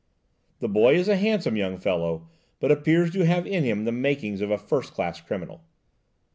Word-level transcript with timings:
The 0.61 0.67
boy 0.67 0.95
is 0.95 1.07
a 1.07 1.15
handsome 1.15 1.55
young 1.55 1.77
fellow, 1.77 2.27
but 2.59 2.71
appears 2.71 3.11
to 3.11 3.23
have 3.27 3.45
in 3.45 3.63
him 3.63 3.85
the 3.85 3.91
makings 3.91 4.41
of 4.41 4.49
a 4.49 4.57
first 4.57 4.93
class 4.95 5.21
criminal. 5.21 5.63